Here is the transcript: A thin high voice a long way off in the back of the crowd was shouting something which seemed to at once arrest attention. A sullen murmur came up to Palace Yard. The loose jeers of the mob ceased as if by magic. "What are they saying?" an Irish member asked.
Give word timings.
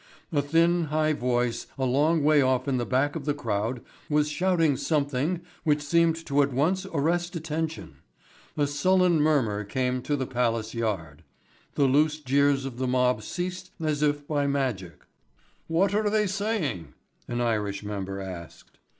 A 0.31 0.41
thin 0.41 0.85
high 0.85 1.13
voice 1.13 1.67
a 1.77 1.85
long 1.85 2.23
way 2.23 2.41
off 2.41 2.67
in 2.67 2.77
the 2.77 2.87
back 2.87 3.15
of 3.15 3.25
the 3.25 3.35
crowd 3.35 3.81
was 4.09 4.29
shouting 4.29 4.75
something 4.75 5.41
which 5.63 5.83
seemed 5.83 6.15
to 6.25 6.41
at 6.41 6.51
once 6.51 6.87
arrest 6.87 7.35
attention. 7.35 7.97
A 8.57 8.65
sullen 8.65 9.21
murmur 9.21 9.63
came 9.63 9.97
up 9.99 10.03
to 10.05 10.25
Palace 10.25 10.73
Yard. 10.73 11.23
The 11.75 11.85
loose 11.85 12.19
jeers 12.19 12.65
of 12.65 12.77
the 12.79 12.87
mob 12.87 13.21
ceased 13.21 13.69
as 13.79 14.01
if 14.01 14.27
by 14.27 14.47
magic. 14.47 15.05
"What 15.67 15.93
are 15.93 16.09
they 16.09 16.25
saying?" 16.25 16.95
an 17.27 17.39
Irish 17.39 17.83
member 17.83 18.19
asked. 18.19 18.79